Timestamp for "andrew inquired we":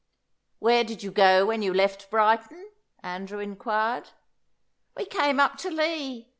3.03-5.05